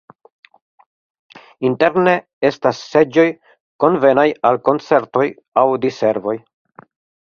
[1.69, 2.15] Interne
[2.51, 3.29] estas seĝoj
[3.87, 5.31] konvenaj al koncertoj
[5.65, 6.41] aŭ diservoj.